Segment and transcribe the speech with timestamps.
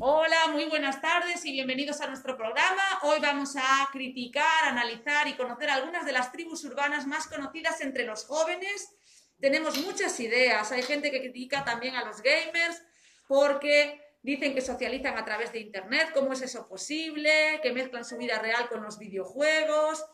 [0.00, 2.82] Hola, muy buenas tardes y bienvenidos a nuestro programa.
[3.02, 8.04] Hoy vamos a criticar, analizar y conocer algunas de las tribus urbanas más conocidas entre
[8.04, 8.94] los jóvenes.
[9.40, 10.70] Tenemos muchas ideas.
[10.70, 12.80] Hay gente que critica también a los gamers
[13.26, 16.10] porque dicen que socializan a través de Internet.
[16.14, 17.58] ¿Cómo es eso posible?
[17.60, 20.04] Que mezclan su vida real con los videojuegos.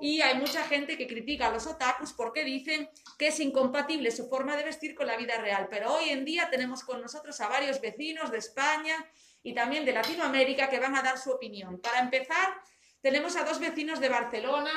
[0.00, 2.88] Y hay mucha gente que critica a los otakus porque dicen
[3.18, 5.68] que es incompatible su forma de vestir con la vida real.
[5.70, 8.94] Pero hoy en día tenemos con nosotros a varios vecinos de España
[9.42, 11.80] y también de Latinoamérica que van a dar su opinión.
[11.80, 12.60] Para empezar,
[13.00, 14.72] tenemos a dos vecinos de Barcelona,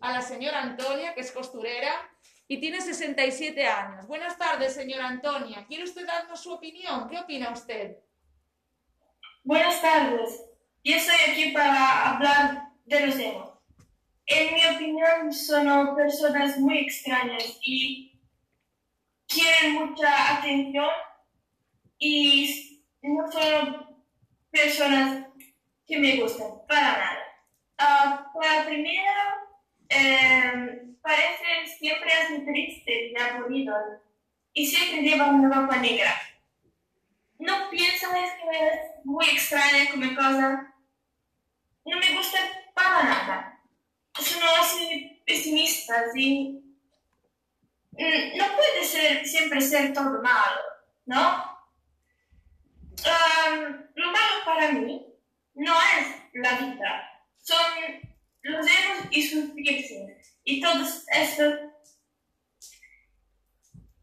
[0.00, 1.92] a la señora Antonia, que es costurera,
[2.48, 4.06] y tiene 67 años.
[4.06, 5.64] Buenas tardes, señora Antonia.
[5.66, 7.08] ¿Quiere usted darnos su opinión?
[7.08, 7.96] ¿Qué opina usted?
[9.42, 10.42] Buenas tardes.
[10.84, 13.55] Yo estoy aquí para hablar de los emo.
[14.26, 18.18] En mi opinión, son personas muy extrañas y
[19.26, 20.90] quieren mucha atención
[21.98, 23.86] y no son
[24.50, 25.26] personas
[25.86, 27.22] que me gustan, para nada.
[27.78, 29.12] Uh, para primero,
[29.88, 34.00] eh, parecen siempre así tristes y aburridos
[34.52, 36.12] y siempre llevan una ropa negra.
[37.38, 40.74] No piensan que es muy extraña como cosa.
[41.84, 42.38] No me gusta
[42.74, 43.55] para nada.
[44.18, 46.60] Son así pesimistas y
[47.92, 50.60] mm, no puede ser siempre ser todo malo,
[51.06, 51.56] ¿no?
[53.94, 55.06] lo malo para mí
[55.54, 57.56] no es la vida, son
[58.42, 61.60] los emos y sus piercings y todas estas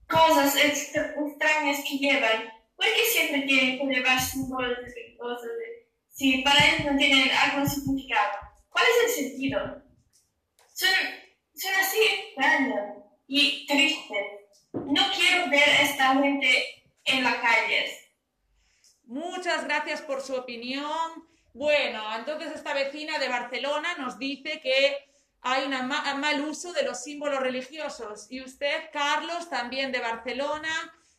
[0.08, 2.54] cosas extrañas que llevan.
[2.76, 5.50] ¿Por qué siempre tienen que llevar símbolos de cosas
[6.10, 8.40] si para ellos no tienen algún significado?
[8.70, 9.83] ¿Cuál es el sentido?
[10.74, 10.90] Son,
[11.56, 14.26] son así extraños y tristes.
[14.74, 18.00] No quiero ver a esta gente en la calle.
[19.06, 21.28] Muchas gracias por su opinión.
[21.54, 24.98] Bueno, entonces esta vecina de Barcelona nos dice que
[25.42, 28.28] hay un mal uso de los símbolos religiosos.
[28.32, 30.72] Y usted, Carlos, también de Barcelona,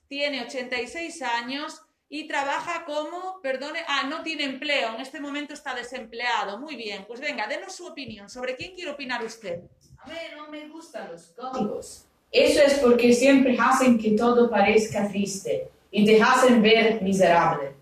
[0.09, 1.82] tiene 86 años
[2.14, 6.60] y trabaja como, perdone, ah, no tiene empleo, en este momento está desempleado.
[6.60, 8.30] Muy bien, pues venga, denos su opinión.
[8.30, 9.62] ¿Sobre quién quiere opinar usted?
[9.98, 12.04] A mí no me gustan los góticos.
[12.30, 17.72] Eso es porque siempre hacen que todo parezca triste y te hacen ver miserable.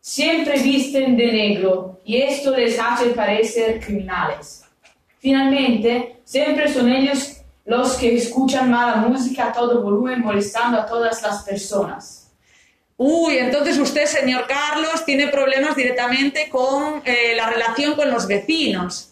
[0.00, 4.64] Siempre visten de negro y esto les hace parecer criminales.
[5.20, 11.22] Finalmente, siempre son ellos los que escuchan mala música a todo volumen molestando a todas
[11.22, 12.23] las personas.
[12.96, 19.10] Uy, entonces usted, señor Carlos, tiene problemas directamente con eh, la relación con los vecinos.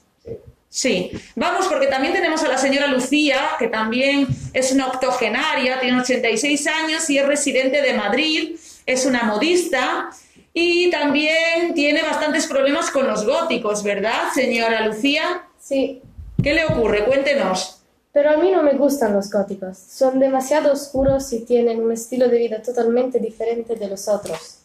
[0.68, 6.00] Sí, vamos, porque también tenemos a la señora Lucía, que también es una octogenaria, tiene
[6.00, 8.56] 86 años y es residente de Madrid,
[8.86, 10.10] es una modista
[10.54, 15.42] y también tiene bastantes problemas con los góticos, ¿verdad, señora Lucía?
[15.58, 16.00] Sí.
[16.42, 17.04] ¿Qué le ocurre?
[17.04, 17.81] Cuéntenos.
[18.12, 19.78] Pero a mí no me gustan los góticos.
[19.78, 24.58] Son demasiado oscuros y tienen un estilo de vida totalmente diferente de los otros.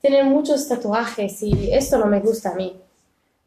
[0.00, 2.80] Tienen muchos tatuajes y esto no me gusta a mí.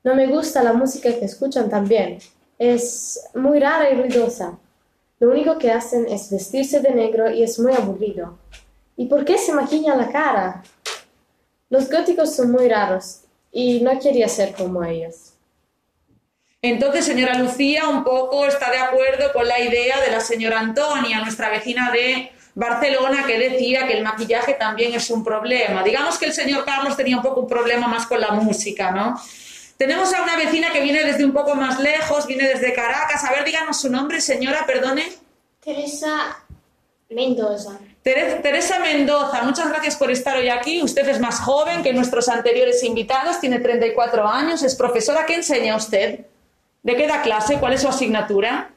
[0.04, 2.20] No me gusta la música que escuchan también.
[2.60, 4.58] Es muy rara y ruidosa.
[5.20, 8.38] Lo único que hacen es vestirse de negro y es muy aburrido.
[8.96, 10.64] ¿Y por qué se maquillan la cara?
[11.70, 15.34] Los góticos son muy raros y no quería ser como ellos.
[16.62, 21.20] Entonces, señora Lucía, un poco está de acuerdo con la idea de la señora Antonia,
[21.20, 25.84] nuestra vecina de Barcelona, que decía que el maquillaje también es un problema.
[25.84, 29.22] Digamos que el señor Carlos tenía un poco un problema más con la música, ¿no?
[29.78, 33.24] Tenemos a una vecina que viene desde un poco más lejos, viene desde Caracas.
[33.24, 35.08] A ver, díganos su nombre, señora, perdone.
[35.64, 36.40] Teresa
[37.10, 37.78] Mendoza.
[38.02, 40.82] Teresa Mendoza, muchas gracias por estar hoy aquí.
[40.82, 45.28] Usted es más joven que nuestros anteriores invitados, tiene 34 años, es profesora.
[45.28, 46.26] ¿Qué enseña usted?
[46.88, 47.56] ¿De qué da clase?
[47.60, 48.70] ¿Cuál es su asignatura?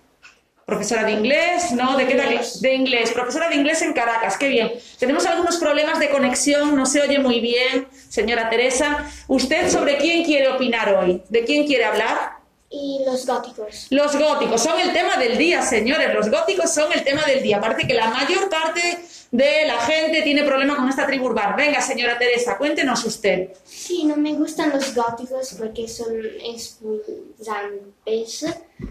[0.67, 1.97] Profesora de inglés, ¿no?
[1.97, 2.25] ¿De qué da
[2.61, 3.13] De inglés.
[3.13, 4.73] Profesora de inglés en Caracas, qué bien.
[4.99, 9.09] Tenemos algunos problemas de conexión, no se oye muy bien, señora Teresa.
[9.29, 11.23] ¿Usted sobre quién quiere opinar hoy?
[11.29, 12.40] ¿De quién quiere hablar?
[12.73, 13.89] Y los góticos.
[13.91, 16.15] Los góticos son el tema del día, señores.
[16.15, 17.61] Los góticos son el tema del día.
[17.61, 19.01] Parece que la mayor parte
[19.33, 21.57] de la gente tiene problema con esta tribu urbana.
[21.57, 23.51] Venga, señora Teresa, cuéntenos usted.
[23.65, 26.15] Sí, no me gustan los góticos porque son
[26.45, 28.47] expulsantes.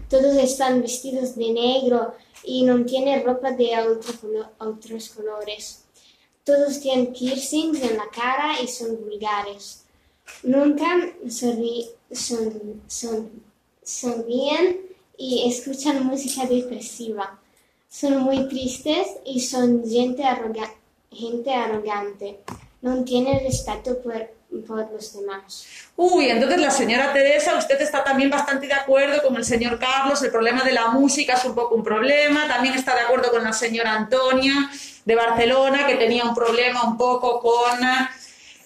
[0.08, 3.70] Todos están vestidos de negro y no tienen ropa de
[4.58, 5.84] otros colores.
[6.44, 9.84] Todos tienen piercings en la cara y son vulgares.
[10.42, 10.86] Nunca
[11.28, 12.82] son,
[13.82, 14.78] sonríen
[15.16, 17.38] y escuchan música depresiva
[17.90, 20.22] son muy tristes y son gente,
[21.10, 22.40] gente arrogante.
[22.82, 24.28] No tienen respeto por
[24.66, 25.64] por los demás.
[25.96, 30.22] Uy, entonces la señora Teresa, usted está también bastante de acuerdo con el señor Carlos,
[30.22, 33.44] el problema de la música es un poco un problema, también está de acuerdo con
[33.44, 34.54] la señora Antonia
[35.04, 37.78] de Barcelona, que tenía un problema un poco con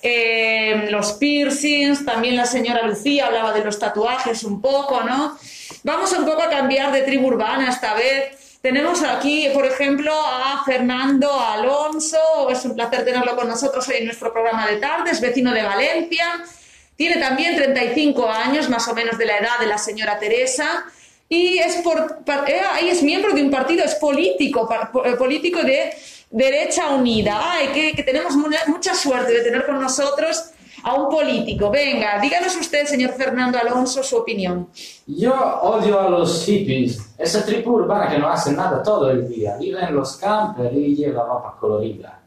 [0.07, 5.39] eh, los piercings, también la señora Lucía hablaba de los tatuajes un poco, ¿no?
[5.83, 8.59] Vamos un poco a cambiar de tribu urbana esta vez.
[8.61, 14.05] Tenemos aquí, por ejemplo, a Fernando Alonso, es un placer tenerlo con nosotros hoy en
[14.05, 16.45] nuestro programa de tardes, vecino de Valencia.
[16.97, 20.85] Tiene también 35 años, más o menos de la edad de la señora Teresa,
[21.35, 24.69] y es, por, eh, es miembro de un partido, es político,
[25.05, 25.93] eh, político de
[26.31, 27.41] Derecha Unida.
[27.43, 30.51] Ay, que, que tenemos mucha suerte de tener con nosotros
[30.85, 31.71] a un político.
[31.71, 34.69] Venga, díganos usted, señor Fernando Alonso, su opinión.
[35.07, 39.57] Yo odio a los hippies, esa tribu urbana que no hace nada todo el día,
[39.57, 42.21] vive en los campos y lleva ropa colorida.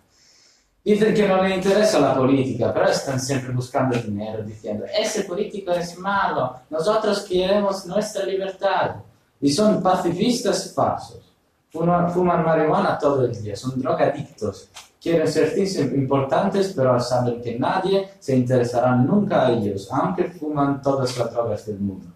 [0.87, 5.73] Dicen que no le interesa la política, pero están siempre buscando dinero, diciendo, ese político
[5.73, 8.95] es malo, nosotros queremos nuestra libertad.
[9.41, 11.19] Y son pacifistas falsos.
[11.69, 14.69] Fuman, fuman marihuana todo el día, son drogadictos.
[15.01, 21.17] Quieren sentirse importantes, pero saben que nadie se interesará nunca a ellos, aunque fuman todas
[21.17, 22.07] las drogas del mundo.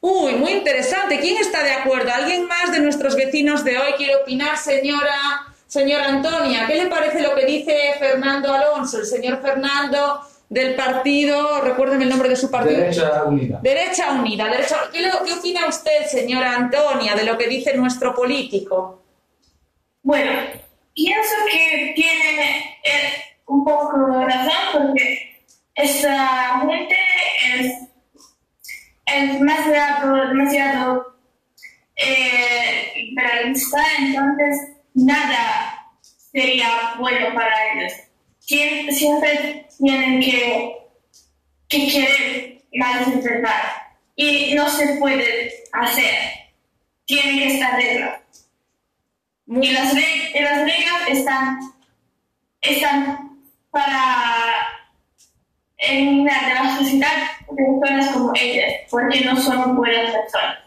[0.00, 1.20] Uy, muy interesante.
[1.20, 2.10] ¿Quién está de acuerdo?
[2.10, 6.66] ¿Alguien más de nuestros vecinos de hoy quiere opinar, señora, señora Antonia?
[6.66, 12.10] ¿Qué le parece lo que dice Fernando Alonso, el señor Fernando del partido, recuérdeme el
[12.10, 12.80] nombre de su partido.
[12.80, 13.60] Derecha Unida.
[13.62, 14.48] Derecha Unida.
[14.48, 14.76] Derecha...
[14.92, 19.00] ¿Qué, ¿Qué opina usted, señora Antonia, de lo que dice nuestro político?
[20.02, 20.32] Bueno,
[20.92, 23.12] pienso que tiene eh,
[23.46, 25.44] un poco de razón porque
[25.76, 26.96] esa gente
[27.54, 27.72] es,
[29.06, 31.14] es demasiado, demasiado
[31.94, 35.86] eh, liberalista, entonces nada
[36.32, 37.92] sería bueno para ellos.
[38.38, 40.76] Siempre tienen que,
[41.68, 46.14] que querer malinterpretar y no se puede hacer.
[47.04, 48.20] Tienen que estar reglas.
[49.46, 51.58] Y las, las reglas están,
[52.60, 53.40] están
[53.70, 54.68] para
[55.78, 60.58] eliminar de la sociedad personas como ellas, porque no son buenas personas.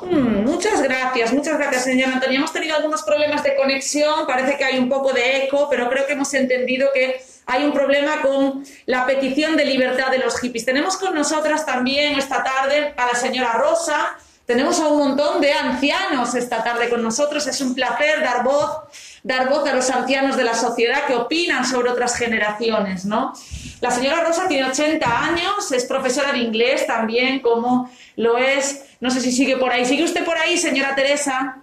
[0.00, 2.38] Hmm, muchas gracias, muchas gracias, señora Antonia.
[2.38, 6.06] Hemos tenido algunos problemas de conexión, parece que hay un poco de eco, pero creo
[6.06, 10.64] que hemos entendido que hay un problema con la petición de libertad de los hippies.
[10.64, 14.16] Tenemos con nosotras también esta tarde a la señora Rosa,
[14.50, 18.80] tenemos a un montón de ancianos esta tarde con nosotros, es un placer dar voz,
[19.22, 23.32] dar voz a los ancianos de la sociedad que opinan sobre otras generaciones, ¿no?
[23.80, 27.90] La señora Rosa tiene 80 años, es profesora de inglés también, como
[28.20, 29.86] lo es, no sé si sigue por ahí.
[29.86, 31.62] ¿Sigue usted por ahí, señora Teresa?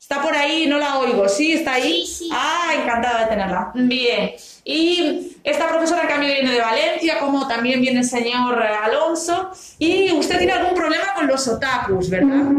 [0.00, 0.66] ¿Está por ahí?
[0.66, 1.28] No la oigo.
[1.28, 1.52] ¿Sí?
[1.52, 2.04] ¿Está ahí?
[2.04, 2.30] Sí, sí.
[2.32, 3.70] Ah, encantada de tenerla.
[3.74, 4.32] Bien.
[4.64, 9.50] Y esta profesora en cambio viene de Valencia, como también viene el señor Alonso.
[9.78, 12.50] Y usted tiene algún problema con los otakus, ¿verdad?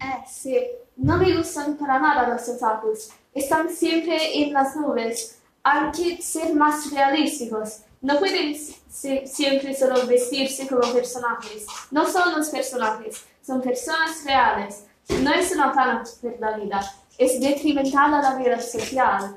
[0.00, 0.56] Eh, sí.
[0.96, 3.08] No me gustan para nada los otakus.
[3.34, 5.40] Están siempre en las nubes.
[5.64, 7.80] Hay que ser más realísticos.
[8.02, 11.66] No pueden si- siempre solo vestirse como personajes.
[11.90, 14.84] No son los personajes, son personas reales.
[15.22, 15.72] No es una
[16.56, 16.80] vida,
[17.18, 19.36] es detrimental a la vida social.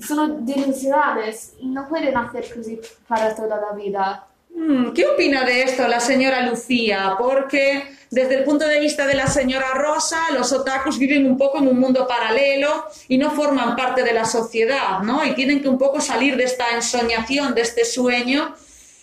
[0.00, 4.26] Sono delusionales, no pueden hacer así para toda la vida.
[4.54, 7.16] Mm, ¿Qué opina de esto la señora Lucía?
[7.18, 11.58] Porque desde el punto de vista de la señora Rosa, los otakus viven un poco
[11.58, 15.24] en un mundo paralelo y no forman parte de la sociedad, ¿no?
[15.24, 18.54] Y tienen que un poco salir de esta ensoñación, de este sueño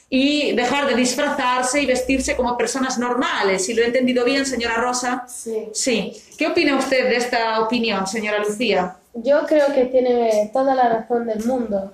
[0.09, 3.65] y dejar de disfrazarse y vestirse como personas normales.
[3.65, 5.25] Si lo he entendido bien, señora Rosa.
[5.27, 5.67] Sí.
[5.73, 6.13] Sí.
[6.37, 8.95] ¿Qué opina usted de esta opinión, señora Lucía?
[9.13, 11.93] Yo creo que tiene toda la razón del mundo.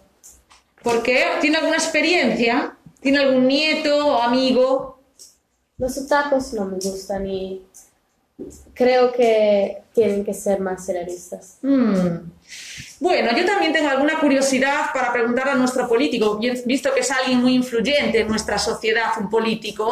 [0.83, 1.25] ¿Por qué?
[1.41, 2.76] ¿Tiene alguna experiencia?
[3.01, 4.99] ¿Tiene algún nieto o amigo?
[5.77, 7.61] Los otakus no me gustan y
[8.73, 11.57] creo que tienen que ser más realistas.
[11.61, 12.31] Mm.
[12.99, 17.41] Bueno, yo también tengo alguna curiosidad para preguntar a nuestro político, visto que es alguien
[17.41, 19.91] muy influyente en nuestra sociedad, un político.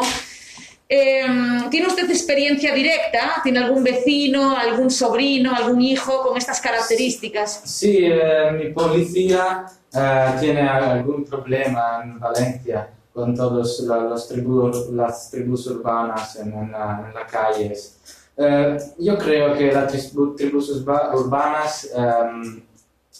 [0.88, 1.24] Eh,
[1.70, 3.40] ¿Tiene usted experiencia directa?
[3.42, 7.62] ¿Tiene algún vecino, algún sobrino, algún hijo con estas características?
[7.64, 15.30] Sí, eh, mi policía eh, tiene algún problema en Valencia con todas las tribus, las
[15.30, 17.96] tribus urbanas en, en la- en las calles.
[18.36, 21.88] Eh, yo creo que las tribu- tribus urba- urbanas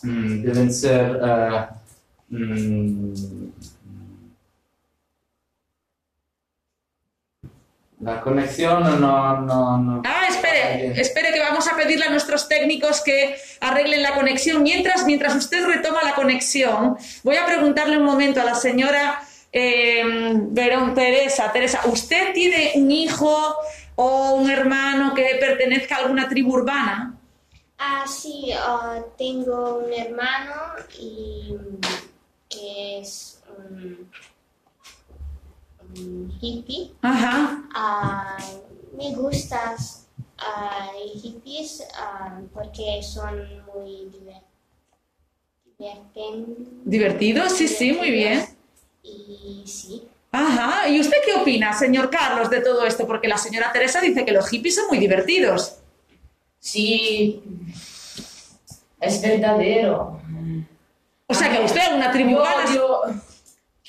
[0.02, 1.66] mm, deben ser eh,
[2.28, 3.14] mm,
[8.00, 13.00] la conexión no, no, no Ah, espere, espere que vamos a pedirle a nuestros técnicos
[13.00, 14.62] que arreglen la conexión.
[14.62, 19.18] Mientras, mientras usted retoma la conexión, voy a preguntarle un momento a la señora
[19.58, 20.02] Eh,
[20.50, 23.56] Verón, Teresa, Teresa, ¿usted tiene un hijo
[23.94, 27.18] o un hermano que pertenezca a alguna tribu urbana?
[27.78, 30.52] Ah, sí, ah, tengo un hermano
[31.00, 31.54] y
[32.50, 34.10] que es un,
[35.96, 36.92] un hippie.
[37.00, 37.62] Ajá.
[37.74, 38.36] Ah,
[38.94, 39.74] me gustan
[40.36, 41.82] ah, hippies
[42.52, 43.38] porque son
[43.74, 44.44] muy diver-
[45.78, 47.48] diverten- ¿Divertido?
[47.48, 48.46] Sí, sí, muy bien.
[49.06, 50.02] Y sí.
[50.32, 50.88] Ajá.
[50.88, 53.06] ¿Y usted qué opina, señor Carlos, de todo esto?
[53.06, 55.78] Porque la señora Teresa dice que los hippies son muy divertidos.
[56.58, 57.42] Sí,
[59.00, 60.20] es verdadero.
[61.26, 62.38] O sea, que usted una tribu
[62.74, 63.02] Yo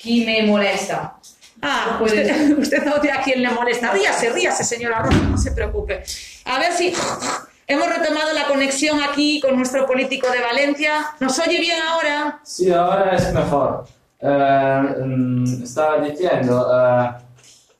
[0.00, 1.16] quien me molesta.
[1.60, 3.90] Ah, usted, usted odia a quien le molesta.
[3.92, 6.04] Ríase, ríase, señora Rosa, no se preocupe.
[6.44, 6.92] A ver si
[7.66, 11.10] hemos retomado la conexión aquí con nuestro político de Valencia.
[11.20, 12.40] ¿Nos oye bien ahora?
[12.44, 13.86] Sí, ahora es mejor.
[14.20, 16.66] Eh, mm, estaba diciendo,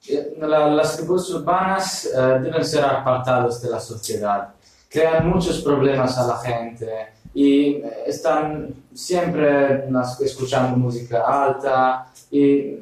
[0.09, 4.49] eh, la- las tribus urbanas eh, deben ser apartados de la sociedad.
[4.89, 9.85] Crean muchos problemas a la gente y están siempre
[10.21, 12.77] escuchando música alta y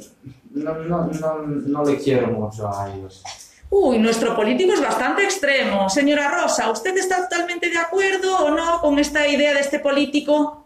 [0.53, 3.23] no, no, no, no le quiero mucho a ellos.
[3.69, 5.89] Uy, nuestro político es bastante extremo.
[5.91, 10.66] Señora Rosa, ¿usted está totalmente de acuerdo o no con esta idea de este político?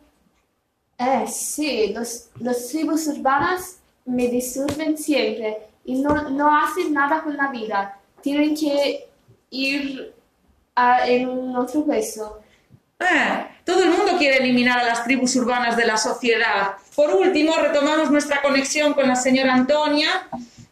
[1.01, 7.37] Eh, sí, los, los tribus urbanas me disturben siempre y no, no hacen nada con
[7.37, 7.99] la vida.
[8.21, 9.09] Tienen que
[9.51, 10.13] ir
[10.75, 12.41] a- en otro puesto.
[12.99, 16.73] Eh, todo el mundo quiere eliminar a las tribus urbanas de la sociedad.
[16.95, 20.29] Por último, retomamos nuestra conexión con la señora Antonia,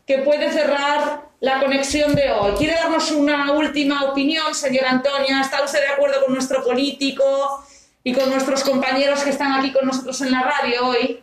[0.07, 2.53] que puede cerrar la conexión de hoy.
[2.59, 5.41] ¿Quiere darnos una última opinión, señora Antonia?
[5.41, 7.65] ¿Está usted de acuerdo con nuestro político
[8.09, 11.21] y con nuestros compañeros que están aquí con nosotros en la radio hoy?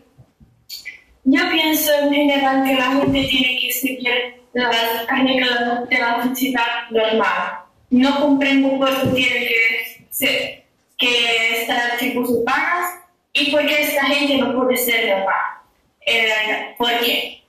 [1.24, 6.90] Yo pienso en general que la gente tiene que seguir las reglas de la sociedad
[6.92, 7.60] normal.
[7.90, 10.64] No comprendo por qué tiene que, ser,
[10.98, 13.00] que estar tribus urbanas
[13.34, 15.36] y por qué esta gente no puede ser normal.
[16.06, 17.44] Eh, ¿Por qué?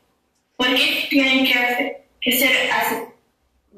[0.57, 2.95] ¿Por qué tienen que, hacer- que ser así?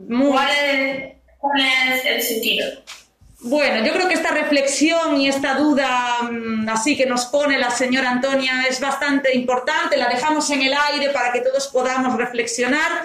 [0.07, 2.69] ¿Cuál es, ¿Cuál es el sentido?
[3.41, 7.71] Bueno, yo creo que esta reflexión y esta duda mm, así que nos pone la
[7.71, 9.97] señora Antonia es bastante importante.
[9.97, 13.05] La dejamos en el aire para que todos podamos reflexionar.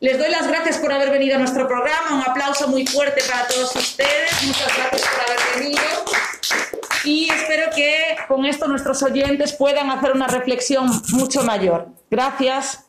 [0.00, 2.14] Les doy las gracias por haber venido a nuestro programa.
[2.14, 4.42] Un aplauso muy fuerte para todos ustedes.
[4.44, 5.82] Muchas gracias por haber venido.
[7.04, 11.88] Y espero que con esto nuestros oyentes puedan hacer una reflexión mucho mayor.
[12.10, 12.85] Gracias.